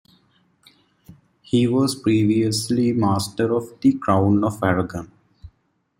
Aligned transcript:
He 1.43 1.67
was 1.67 1.93
previously 1.93 2.91
Master 2.91 3.53
of 3.55 3.79
the 3.81 3.93
Crown 3.93 4.43
of 4.43 4.63
Aragon. 4.63 5.11